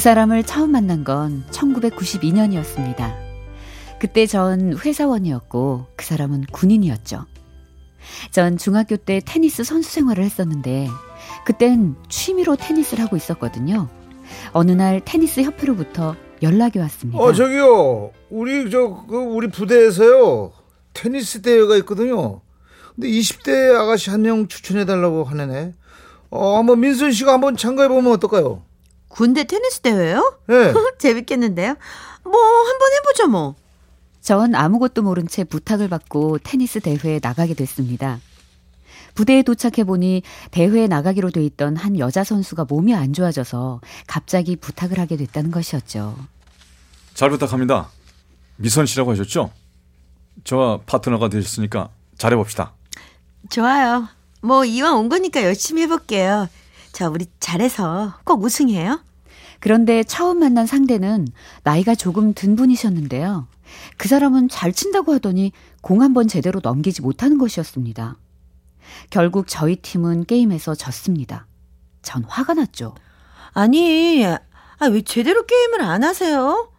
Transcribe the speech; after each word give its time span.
그 0.00 0.02
사람을 0.02 0.44
처음 0.44 0.70
만난 0.72 1.04
건 1.04 1.44
1992년이었습니다. 1.50 3.12
그때 3.98 4.24
전 4.24 4.74
회사원이었고 4.78 5.88
그 5.94 6.06
사람은 6.06 6.44
군인이었죠. 6.50 7.26
전 8.30 8.56
중학교 8.56 8.96
때 8.96 9.20
테니스 9.22 9.62
선수 9.62 9.90
생활을 9.90 10.24
했었는데 10.24 10.88
그땐 11.44 11.96
취미로 12.08 12.56
테니스를 12.56 13.04
하고 13.04 13.18
있었거든요. 13.18 13.90
어느 14.52 14.70
날 14.70 15.02
테니스 15.04 15.42
협회로부터 15.42 16.16
연락이 16.40 16.78
왔습니다. 16.78 17.22
어 17.22 17.34
저기요 17.34 18.12
우리 18.30 18.70
저 18.70 19.04
그 19.06 19.16
우리 19.18 19.48
부대에서요 19.48 20.52
테니스 20.94 21.42
대회가 21.42 21.76
있거든요. 21.76 22.40
근데 22.94 23.06
20대 23.06 23.74
아가씨 23.78 24.08
한 24.08 24.22
명 24.22 24.48
추천해 24.48 24.86
달라고 24.86 25.24
하네네. 25.24 25.74
어 26.30 26.56
한번 26.56 26.80
민선 26.80 27.12
씨가 27.12 27.34
한번 27.34 27.54
참가해 27.58 27.90
보면 27.90 28.12
어떨까요? 28.12 28.62
군대 29.10 29.44
테니스 29.44 29.80
대회요? 29.80 30.38
네. 30.46 30.72
재밌겠는데요? 30.98 31.76
뭐 32.24 32.32
한번 32.40 32.92
해보죠 32.94 33.28
뭐. 33.28 33.54
전 34.22 34.54
아무것도 34.54 35.02
모른 35.02 35.26
채 35.26 35.44
부탁을 35.44 35.88
받고 35.88 36.38
테니스 36.38 36.80
대회에 36.80 37.20
나가게 37.22 37.54
됐습니다. 37.54 38.20
부대에 39.14 39.42
도착해 39.42 39.84
보니 39.84 40.22
대회에 40.52 40.86
나가기로 40.86 41.30
돼 41.30 41.44
있던 41.44 41.76
한 41.76 41.98
여자 41.98 42.22
선수가 42.22 42.66
몸이 42.68 42.94
안 42.94 43.12
좋아져서 43.12 43.80
갑자기 44.06 44.56
부탁을 44.56 44.98
하게 44.98 45.16
됐다는 45.16 45.50
것이었죠. 45.50 46.16
잘 47.14 47.30
부탁합니다. 47.30 47.90
미선 48.56 48.86
씨라고 48.86 49.10
하셨죠? 49.12 49.50
저와 50.44 50.80
파트너가 50.86 51.28
되셨으니까 51.28 51.90
잘해봅시다. 52.16 52.74
좋아요. 53.48 54.08
뭐 54.42 54.64
이왕 54.64 54.96
온 54.98 55.08
거니까 55.08 55.42
열심히 55.42 55.82
해볼게요. 55.82 56.48
자 56.92 57.08
우리 57.08 57.26
잘해서 57.40 58.14
꼭 58.24 58.42
우승해요. 58.42 59.02
그런데 59.60 60.02
처음 60.04 60.38
만난 60.40 60.66
상대는 60.66 61.28
나이가 61.64 61.94
조금 61.94 62.32
든 62.34 62.56
분이셨는데요. 62.56 63.46
그 63.96 64.08
사람은 64.08 64.48
잘 64.48 64.72
친다고 64.72 65.12
하더니 65.14 65.52
공 65.82 66.02
한 66.02 66.14
번 66.14 66.28
제대로 66.28 66.60
넘기지 66.62 67.02
못하는 67.02 67.38
것이었습니다. 67.38 68.16
결국 69.10 69.46
저희 69.48 69.76
팀은 69.76 70.24
게임에서 70.24 70.74
졌습니다. 70.74 71.46
전 72.02 72.24
화가 72.24 72.54
났죠. 72.54 72.94
아니, 73.52 74.24
아, 74.24 74.86
왜 74.90 75.02
제대로 75.02 75.44
게임을 75.46 75.82
안 75.82 76.02
하세요? 76.02 76.72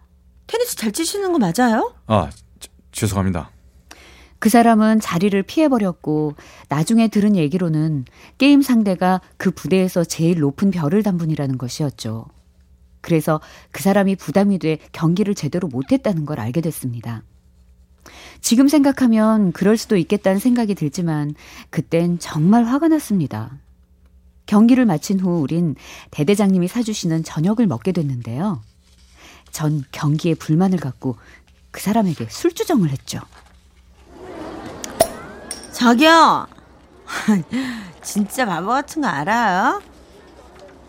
테니스 0.48 0.76
잘 0.76 0.92
치시는 0.92 1.32
거 1.32 1.38
맞아요? 1.40 1.94
아, 2.08 2.30
저, 2.60 2.70
죄송합니다. 2.92 3.52
그 4.42 4.50
사람은 4.50 5.00
자리를 5.02 5.40
피해버렸고 5.44 6.34
나중에 6.68 7.10
들은 7.10 7.36
얘기로는 7.36 8.06
게임 8.40 8.64
상대가 8.64 9.22
그 9.38 9.52
부대에서 9.52 10.04
제일 10.04 10.40
높은 10.40 10.72
별을 10.72 11.04
단 11.04 11.20
분이라는 11.20 11.60
것이었죠. 11.60 12.26
그래서 13.02 13.40
그 13.70 13.84
사람이 13.84 14.16
부담이 14.16 14.58
돼 14.58 14.80
경기를 14.94 15.36
제대로 15.36 15.68
못했다는 15.68 16.26
걸 16.26 16.40
알게 16.40 16.62
됐습니다. 16.62 17.22
지금 18.40 18.68
생각하면 18.68 19.52
그럴 19.52 19.78
수도 19.78 19.96
있겠다는 19.96 20.40
생각이 20.40 20.74
들지만 20.74 21.36
그땐 21.70 22.18
정말 22.18 22.64
화가 22.64 22.88
났습니다. 22.88 23.60
경기를 24.48 24.88
마친 24.88 25.20
후 25.20 25.40
우린 25.40 25.76
대대장님이 26.10 26.68
사주시는 26.68 27.24
저녁을 27.24 27.68
먹게 27.68 27.92
됐는데요. 27.92 28.64
전 29.52 29.84
경기에 29.92 30.34
불만을 30.34 30.80
갖고 30.80 31.18
그 31.70 31.80
사람에게 31.80 32.26
술주정을 32.28 32.90
했죠. 32.90 33.20
저기요. 35.82 36.46
진짜 38.04 38.46
바보 38.46 38.68
같은 38.68 39.02
거 39.02 39.08
알아요? 39.08 39.82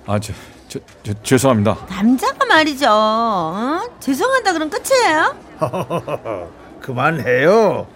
아, 0.06 0.18
저, 0.20 0.34
저, 0.68 0.78
저 1.02 1.14
죄송합니다. 1.22 1.78
남자가 1.88 2.44
말이죠. 2.44 2.86
어? 2.90 3.80
죄송하다 4.00 4.52
그럼 4.52 4.68
끝이에요? 4.70 5.34
그만해요. 6.82 7.86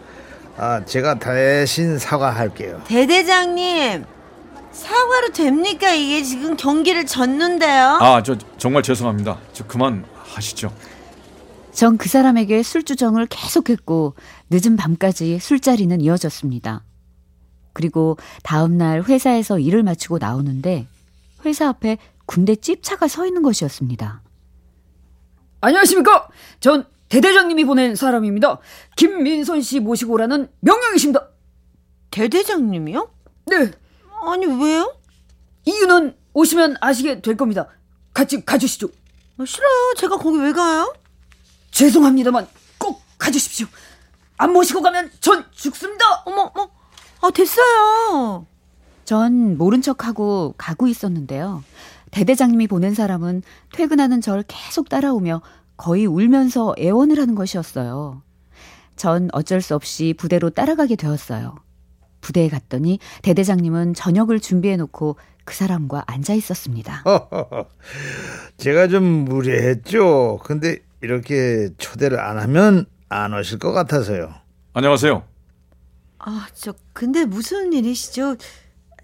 아 0.57 0.83
제가 0.87 1.19
대신 1.19 1.99
사과할게요. 1.99 2.81
대대장님. 2.87 4.07
사과로 4.73 5.29
됩니까? 5.35 5.91
이게 5.93 6.23
지금 6.23 6.57
경기를 6.57 7.05
졌는데요. 7.05 7.99
아, 8.01 8.23
저 8.23 8.37
정말 8.57 8.83
죄송합니다. 8.83 9.37
저 9.53 9.65
그만 9.67 10.07
하시죠. 10.25 10.73
전 11.73 11.99
그 11.99 12.09
사람에게 12.09 12.63
술주정을 12.63 13.27
계속했고 13.27 14.15
늦은 14.49 14.77
밤까지 14.79 15.39
술자리는 15.39 16.01
이어졌습니다. 16.01 16.83
그리고 17.77 18.17
다음날 18.43 19.03
회사에서 19.03 19.59
일을 19.59 19.83
마치고 19.83 20.17
나오는데 20.17 20.89
회사 21.45 21.69
앞에 21.69 21.99
군대 22.25 22.57
찝차가 22.57 23.07
서 23.07 23.27
있는 23.27 23.43
것이었습니다. 23.43 24.23
안녕하십니까? 25.61 26.27
전 26.59 26.87
대대장님이 27.11 27.67
보낸 27.67 27.95
사람입니다. 27.95 28.61
김민선 28.97 29.61
씨 29.61 29.81
모시고 29.81 30.15
오라는 30.15 30.49
명령이십니다. 30.61 31.29
대대장님이요? 32.13 33.11
네, 33.45 33.71
아니 34.25 34.47
왜요? 34.47 34.97
이유는 35.67 36.17
오시면 36.33 36.77
아시게 36.81 37.21
될 37.21 37.37
겁니다. 37.37 37.69
같이 38.15 38.43
가주시죠. 38.43 38.89
아, 39.37 39.45
싫어요. 39.45 39.95
제가 39.99 40.17
거기 40.17 40.39
왜 40.39 40.53
가요? 40.53 40.95
죄송합니다만 41.73 42.49
꼭 42.79 43.03
가주십시오. 43.19 43.67
안 44.39 44.55
모시고 44.55 44.81
가면 44.81 45.11
전 45.21 45.45
죽습니다. 45.53 46.23
어머, 46.25 46.51
어머. 46.55 46.76
아, 47.21 47.31
됐어요. 47.31 48.47
전 49.05 49.57
모른 49.57 49.83
척하고 49.83 50.55
가고 50.59 50.87
있었는데요. 50.89 51.63
대대장님이 52.11 52.67
보낸 52.67 52.95
사람은 52.95 53.43
퇴근하는 53.73 54.21
절 54.21 54.45
계속 54.47 54.89
따라오며 54.89 55.43
거의 55.77 56.07
울면서 56.07 56.75
애원을 56.79 57.19
하는 57.19 57.35
것이었어요. 57.35 58.23
전 58.97 59.29
어쩔 59.33 59.61
수 59.61 59.75
없이 59.75 60.15
부대로 60.17 60.51
따라가게 60.51 60.97
되었어요. 60.97 61.55
부대에 62.21 62.49
갔더니 62.49 62.99
대대장님은 63.23 63.95
저녁을 63.95 64.41
준비해 64.41 64.77
놓고 64.77 65.17
그 65.45 65.55
사람과 65.55 66.03
앉아 66.07 66.35
있었습니다. 66.35 67.05
제가 68.57 68.89
좀 68.89 69.05
무례했죠. 69.05 70.41
근데 70.43 70.79
이렇게 71.03 71.69
초대를 71.79 72.19
안 72.19 72.39
하면 72.39 72.87
안 73.09 73.33
오실 73.35 73.59
것 73.59 73.73
같아서요. 73.73 74.35
안녕하세요. 74.73 75.36
아, 76.19 76.47
저 76.55 76.75
근데 76.93 77.25
무슨 77.25 77.73
일이시죠? 77.73 78.37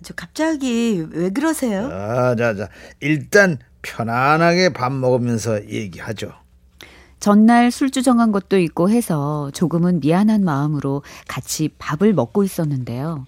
저 0.02 0.14
갑자기 0.14 1.04
왜 1.10 1.30
그러세요? 1.30 1.88
자, 1.88 2.34
자, 2.36 2.54
자. 2.54 2.68
일단 3.00 3.58
편안하게 3.82 4.72
밥 4.72 4.92
먹으면서 4.92 5.68
얘기하죠. 5.68 6.32
전날 7.20 7.70
술주정한 7.70 8.32
것도 8.32 8.58
있고 8.58 8.90
해서 8.90 9.50
조금은 9.54 10.00
미안한 10.00 10.42
마음으로 10.44 11.02
같이 11.28 11.68
밥을 11.78 12.12
먹고 12.14 12.42
있었는데요. 12.42 13.26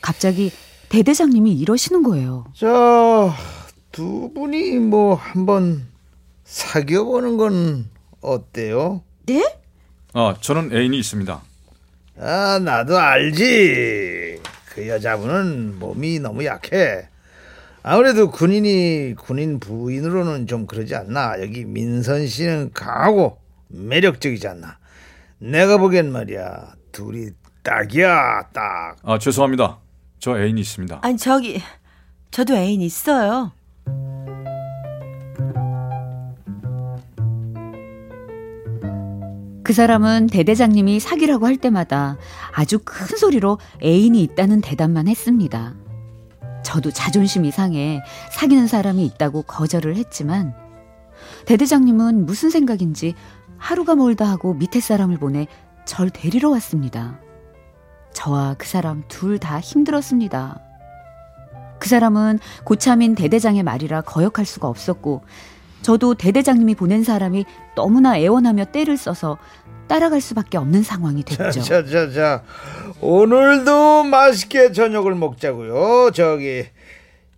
갑자기 0.00 0.50
대대장님이 0.88 1.52
이러시는 1.52 2.02
거예요. 2.02 2.46
자, 2.56 2.66
두 3.92 4.32
분이 4.34 4.78
뭐 4.80 5.14
한번 5.14 5.86
사귀어 6.44 7.04
보는 7.04 7.36
건 7.36 7.88
어때요? 8.20 9.02
네? 9.26 9.56
아, 10.14 10.34
저는 10.40 10.72
애인이 10.76 10.98
있습니다. 10.98 11.40
아, 12.20 12.58
나도 12.58 12.98
알지. 12.98 14.40
그 14.74 14.88
여자분은 14.88 15.78
몸이 15.78 16.18
너무 16.20 16.44
약해. 16.44 17.08
아무래도 17.82 18.30
군인이 18.30 19.14
군인 19.16 19.60
부인으로는 19.60 20.46
좀 20.46 20.66
그러지 20.66 20.94
않나. 20.94 21.40
여기 21.40 21.64
민선 21.64 22.26
씨는 22.26 22.72
강하고 22.74 23.38
매력적이지 23.68 24.48
않나. 24.48 24.78
내가 25.38 25.78
보기엔 25.78 26.10
말이야. 26.10 26.74
둘이 26.90 27.30
딱이야, 27.62 28.48
딱. 28.52 28.96
아, 29.02 29.18
죄송합니다. 29.18 29.78
저 30.18 30.38
애인이 30.40 30.60
있습니다. 30.60 30.98
아니, 31.02 31.16
저기 31.16 31.62
저도 32.32 32.56
애인 32.56 32.80
있어요. 32.80 33.52
그그 39.68 39.74
사람은 39.74 40.28
대대장님이 40.28 40.98
사귀라고 40.98 41.44
할 41.44 41.58
때마다 41.58 42.16
아주 42.54 42.78
큰 42.82 43.18
소리로 43.18 43.58
애인이 43.84 44.22
있다는 44.22 44.62
대답만 44.62 45.08
했습니다. 45.08 45.74
저도 46.64 46.90
자존심이 46.90 47.50
상해 47.50 48.00
사귀는 48.32 48.66
사람이 48.66 49.04
있다고 49.04 49.42
거절을 49.42 49.96
했지만 49.96 50.54
대대장님은 51.44 52.24
무슨 52.24 52.48
생각인지 52.48 53.12
하루가 53.58 53.94
멀다 53.94 54.24
하고 54.24 54.54
밑에 54.54 54.80
사람을 54.80 55.18
보내 55.18 55.46
절 55.84 56.08
데리러 56.08 56.48
왔습니다. 56.48 57.20
저와 58.14 58.54
그 58.56 58.66
사람 58.66 59.02
둘 59.06 59.38
다 59.38 59.60
힘들었습니다. 59.60 60.62
그 61.78 61.90
사람은 61.90 62.38
고참인 62.64 63.14
대대장의 63.14 63.64
말이라 63.64 64.00
거역할 64.00 64.46
수가 64.46 64.66
없었고 64.66 65.24
저도 65.82 66.14
대대장님이 66.14 66.74
보낸 66.74 67.02
사람이 67.04 67.44
너무나 67.74 68.18
애원하며 68.18 68.66
때를 68.66 68.96
써서 68.96 69.38
따라갈 69.86 70.20
수밖에 70.20 70.58
없는 70.58 70.82
상황이 70.82 71.22
됐죠. 71.22 71.60
자, 71.62 71.84
자, 71.84 72.10
자. 72.10 72.42
오늘도 73.00 74.04
맛있게 74.04 74.72
저녁을 74.72 75.14
먹자고요. 75.14 76.10
저기 76.12 76.66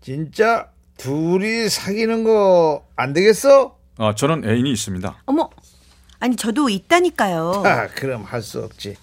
진짜 0.00 0.68
둘이 0.96 1.68
사귀는 1.68 2.24
거 2.24 2.84
안 2.96 3.12
되겠어? 3.12 3.76
아, 3.98 4.14
저는 4.14 4.48
애인이 4.48 4.70
있습니다. 4.72 5.22
어머, 5.26 5.48
아니 6.18 6.34
저도 6.36 6.68
있다니까요. 6.68 7.62
아, 7.64 7.86
그럼 7.88 8.24
할 8.24 8.42
수 8.42 8.60
없지. 8.60 8.96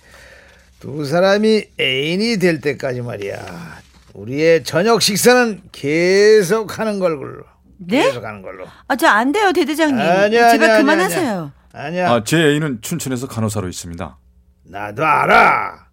두 0.79 1.05
사람이 1.05 1.63
애인이 1.79 2.37
될 2.37 2.59
때까지 2.61 3.01
말이야. 3.01 3.79
우리의 4.13 4.63
저녁 4.63 5.01
식사는 5.01 5.61
계속 5.71 6.77
하는 6.79 6.99
걸로. 6.99 7.43
네? 7.79 8.03
계속 8.03 8.23
하는 8.23 8.41
걸로. 8.41 8.65
아, 8.87 8.95
저 8.95 9.07
안 9.07 9.31
돼요, 9.31 9.51
대대장님. 9.53 9.99
아니야, 9.99 10.51
제발 10.51 10.69
아니야, 10.69 10.77
그만하세요. 10.79 11.51
아니야. 11.73 12.11
아, 12.11 12.23
제 12.23 12.37
애인은 12.37 12.81
춘천에서 12.81 13.27
간호사로 13.27 13.67
있습니다. 13.69 14.17
나도 14.63 15.05
알아. 15.05 15.87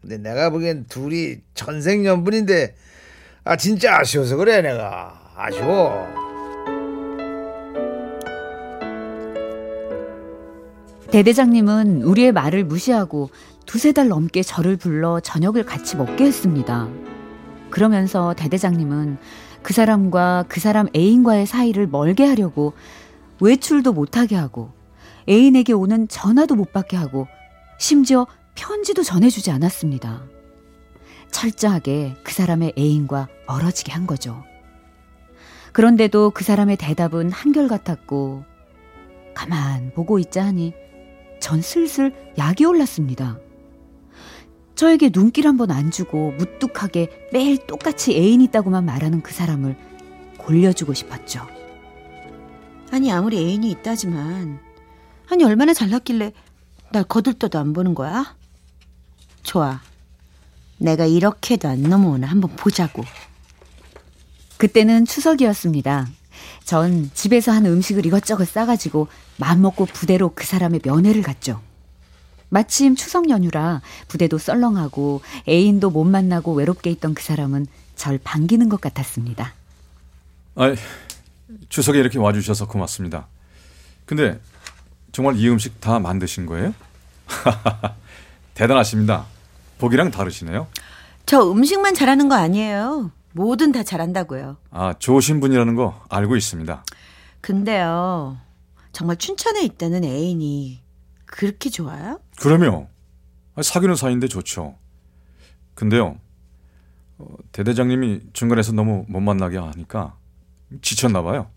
근데 0.00 0.18
내가 0.18 0.50
보기엔 0.50 0.86
둘이 0.88 1.36
천생연분인데 1.54 2.74
아 3.44 3.56
진짜 3.56 3.98
아쉬워서 3.98 4.36
그래 4.36 4.60
내가 4.62 5.18
아쉬워. 5.36 6.06
대대장님은 11.10 12.02
우리의 12.02 12.32
말을 12.32 12.64
무시하고 12.64 13.30
두세 13.66 13.92
달 13.92 14.08
넘게 14.08 14.42
저를 14.42 14.76
불러 14.76 15.20
저녁을 15.20 15.64
같이 15.64 15.96
먹게 15.96 16.24
했습니다. 16.24 16.88
그러면서 17.70 18.34
대대장님은 18.34 19.18
그 19.62 19.72
사람과 19.72 20.44
그 20.48 20.60
사람 20.60 20.88
애인과의 20.94 21.46
사이를 21.46 21.86
멀게 21.86 22.24
하려고 22.24 22.72
외출도 23.40 23.92
못하게 23.92 24.36
하고 24.36 24.72
애인에게 25.28 25.72
오는 25.72 26.08
전화도 26.08 26.54
못 26.54 26.72
받게 26.72 26.96
하고 26.96 27.28
심지어 27.78 28.26
편지도 28.54 29.02
전해주지 29.02 29.50
않았습니다. 29.50 30.22
철저하게 31.30 32.16
그 32.22 32.32
사람의 32.32 32.72
애인과 32.78 33.28
멀어지게 33.46 33.92
한 33.92 34.06
거죠. 34.06 34.42
그런데도 35.72 36.30
그 36.30 36.44
사람의 36.44 36.76
대답은 36.76 37.30
한결같았고 37.30 38.44
가만 39.34 39.92
보고 39.94 40.18
있자 40.18 40.44
하니 40.44 40.74
전 41.40 41.62
슬슬 41.62 42.12
약이 42.38 42.64
올랐습니다. 42.64 43.38
저에게 44.78 45.10
눈길 45.10 45.48
한 45.48 45.56
번 45.56 45.72
안 45.72 45.90
주고 45.90 46.30
무뚝하게 46.38 47.28
매일 47.32 47.58
똑같이 47.66 48.12
애인 48.16 48.40
있다고만 48.42 48.84
말하는 48.84 49.22
그 49.22 49.34
사람을 49.34 49.76
골려주고 50.38 50.94
싶었죠. 50.94 51.44
아니 52.92 53.10
아무리 53.10 53.38
애인이 53.38 53.68
있다지만 53.72 54.60
아니 55.28 55.42
얼마나 55.42 55.74
잘났길래 55.74 56.32
날 56.92 57.02
거들떠도 57.02 57.58
안 57.58 57.72
보는 57.72 57.96
거야? 57.96 58.36
좋아. 59.42 59.80
내가 60.78 61.06
이렇게도 61.06 61.66
안 61.68 61.82
넘어오나 61.82 62.28
한번 62.28 62.54
보자고. 62.54 63.02
그때는 64.58 65.06
추석이었습니다. 65.06 66.06
전 66.64 67.10
집에서 67.14 67.50
한 67.50 67.66
음식을 67.66 68.06
이것저것 68.06 68.46
싸가지고 68.48 69.08
마음먹고 69.38 69.86
부대로 69.86 70.30
그 70.36 70.46
사람의 70.46 70.82
면회를 70.84 71.22
갔죠. 71.22 71.60
마침 72.48 72.96
추석 72.96 73.28
연휴라 73.30 73.82
부대도 74.08 74.38
썰렁하고 74.38 75.20
애인도 75.48 75.90
못 75.90 76.04
만나고 76.04 76.54
외롭게 76.54 76.90
있던 76.90 77.14
그 77.14 77.22
사람은 77.22 77.66
절 77.94 78.18
반기는 78.22 78.68
것 78.68 78.80
같았습니다. 78.80 79.54
아, 80.54 80.74
추석에 81.68 81.98
이렇게 81.98 82.18
와주셔서 82.18 82.66
고맙습니다. 82.66 83.26
근데 84.06 84.40
정말 85.12 85.36
이 85.36 85.48
음식 85.48 85.80
다 85.80 85.98
만드신 85.98 86.46
거예요? 86.46 86.74
대단하십니다. 88.54 89.26
보기랑 89.78 90.10
다르시네요. 90.10 90.66
저 91.26 91.50
음식만 91.50 91.94
잘하는 91.94 92.28
거 92.28 92.34
아니에요. 92.34 93.10
뭐든 93.32 93.72
다 93.72 93.82
잘한다고요. 93.82 94.56
아, 94.70 94.94
좋으신 94.98 95.40
분이라는 95.40 95.74
거 95.74 96.02
알고 96.08 96.36
있습니다. 96.36 96.84
근데요. 97.40 98.38
정말 98.92 99.16
춘천에 99.16 99.62
있다는 99.62 100.04
애인이 100.04 100.80
그렇게 101.30 101.70
좋아요? 101.70 102.20
그러면 102.40 102.88
사귀는 103.60 103.96
사이인데 103.96 104.28
좋죠. 104.28 104.76
근데요, 105.74 106.18
어, 107.18 107.26
대대장님이 107.52 108.20
중간에서 108.32 108.72
너무 108.72 109.04
못 109.08 109.20
만나게 109.20 109.58
하니까 109.58 110.16
지쳤나 110.82 111.22
봐요. 111.22 111.48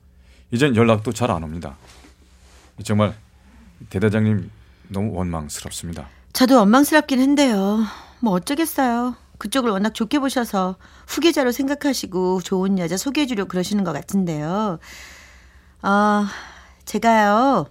이젠 0.52 0.76
연락도 0.76 1.12
잘 1.14 1.32
안 1.32 1.44
옵니다. 1.44 1.76
정말 2.84 3.16
대대장님 3.90 4.50
너무 4.90 5.14
원망스럽습니다. 5.14 6.08
저도 6.34 6.58
원망스럽긴 6.60 7.20
한데요. 7.22 7.84
뭐 8.20 8.34
어쩌겠어요. 8.34 9.16
그쪽을 9.38 9.72
워낙 9.72 9.94
좋게 9.94 10.20
보셔서 10.20 10.76
후계자로 11.08 11.52
생각하시고 11.52 12.42
좋은 12.42 12.78
여자 12.80 12.96
소개해 12.98 13.26
주려 13.28 13.46
그러시는 13.46 13.84
것 13.84 13.92
같은데요. 13.94 14.80
아, 15.82 16.30
제가요. 16.86 17.66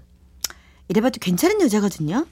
이래봐도 0.90 1.20
괜찮은 1.20 1.60
여자거든요. 1.62 2.26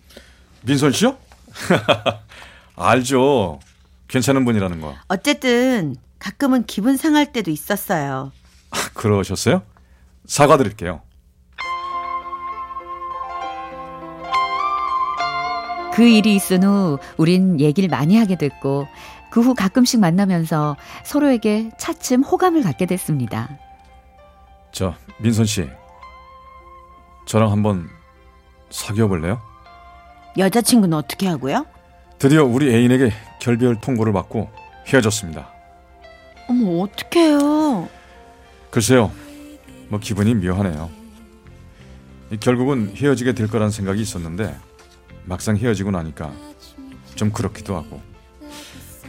민선 0.62 0.90
씨요? 0.90 1.16
알죠. 2.74 3.60
괜찮은 4.08 4.44
분이라는 4.44 4.80
거. 4.80 4.96
어쨌든 5.06 5.94
가끔은 6.18 6.64
기분 6.66 6.96
상할 6.96 7.32
때도 7.32 7.52
있었어요. 7.52 8.32
아, 8.70 8.76
그러셨어요? 8.94 9.62
사과드릴게요. 10.26 11.02
그 15.94 16.02
일이 16.08 16.34
있은 16.34 16.64
후 16.64 16.98
우린 17.16 17.60
얘기를 17.60 17.88
많이 17.88 18.16
하게 18.18 18.36
됐고 18.36 18.88
그 19.30 19.40
후 19.40 19.54
가끔씩 19.54 20.00
만나면서 20.00 20.76
서로에게 21.04 21.70
차츰 21.78 22.22
호감을 22.24 22.62
갖게 22.62 22.86
됐습니다. 22.86 23.48
저 24.72 24.94
민선 25.18 25.44
씨, 25.44 25.68
저랑 27.26 27.52
한번 27.52 27.88
사귀어 28.70 29.08
볼래요? 29.08 29.40
여자친구는 30.36 30.96
어떻게 30.96 31.26
하고요? 31.26 31.66
드디어 32.18 32.44
우리 32.44 32.72
애인에게 32.74 33.12
결별 33.40 33.80
통보를 33.80 34.12
받고 34.12 34.50
헤어졌습니다. 34.86 35.48
어머, 36.48 36.82
어떡해요. 36.82 37.88
글쎄요, 38.70 39.12
뭐 39.88 39.98
기분이 39.98 40.34
묘하네요. 40.34 40.90
이 42.30 42.36
결국은 42.38 42.92
헤어지게 42.94 43.32
될 43.32 43.48
거란 43.48 43.70
생각이 43.70 44.00
있었는데 44.02 44.54
막상 45.24 45.56
헤어지고 45.56 45.90
나니까 45.90 46.32
좀 47.14 47.32
그렇기도 47.32 47.76
하고 47.76 48.00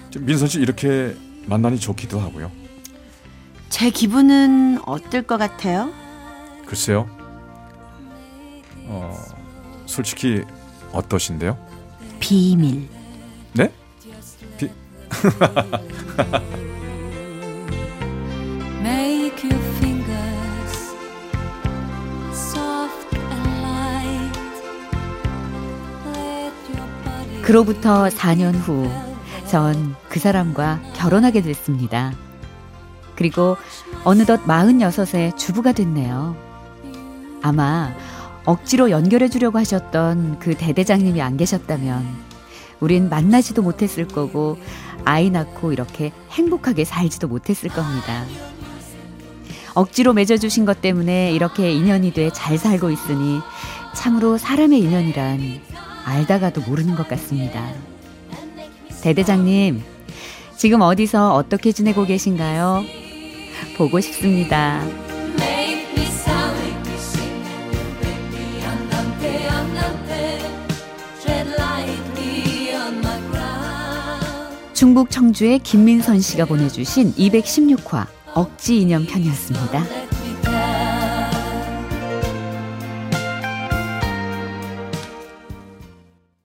좀 0.10 0.26
민선 0.26 0.48
씨 0.48 0.60
이렇게 0.60 1.16
만나니 1.46 1.80
좋기도 1.80 2.20
하고요. 2.20 2.52
제 3.70 3.90
기분은 3.90 4.80
어떨 4.86 5.24
것 5.24 5.38
같아요? 5.38 5.92
글쎄요, 6.66 7.10
어 7.18 7.19
솔직히 9.90 10.44
어떠신데요? 10.92 11.58
비밀. 12.20 12.88
네? 13.54 13.72
비... 14.58 14.70
그로부터 27.42 28.10
4년 28.10 28.54
후, 28.54 28.88
전 29.48 29.96
그 30.10 30.20
사람과 30.20 30.82
결혼하게 30.96 31.42
됐습니다. 31.42 32.12
그리고 33.16 33.58
어느덧 34.04 34.44
46에 34.46 35.38
주부가 35.38 35.72
됐네요. 35.72 36.36
아마 37.42 37.94
억지로 38.50 38.90
연결해 38.90 39.30
주려고 39.30 39.60
하셨던 39.60 40.40
그 40.40 40.56
대대장님이 40.56 41.22
안 41.22 41.38
계셨다면 41.38 42.04
우린 42.80 43.08
만나지도 43.08 43.62
못했을 43.62 44.08
거고 44.08 44.58
아이 45.06 45.30
낳고 45.30 45.72
이렇게 45.72 46.12
행복하게 46.32 46.84
살지도 46.84 47.28
못했을 47.28 47.70
겁니다. 47.70 48.26
억지로 49.76 50.14
맺어주신 50.14 50.66
것 50.66 50.82
때문에 50.82 51.32
이렇게 51.32 51.72
인연이 51.72 52.12
돼 52.12 52.32
잘 52.32 52.58
살고 52.58 52.90
있으니 52.90 53.40
참으로 53.94 54.40
사람의 54.40 54.80
인연이란 54.80 55.40
알다가도 56.06 56.62
모르는 56.62 56.96
것 56.96 57.08
같습니다. 57.08 57.72
대대장님, 59.04 59.84
지금 60.58 60.82
어디서 60.82 61.36
어떻게 61.36 61.72
지내고 61.72 62.06
계신가요? 62.06 62.84
보고 63.78 64.00
싶습니다. 64.00 64.82
충북 74.80 75.12
청주의 75.12 75.60
김민선 75.60 76.22
씨가 76.22 76.46
보내주신 76.46 77.14
216화 77.16 78.08
억지 78.34 78.80
인연 78.80 79.06
편이었습니다. 79.06 80.09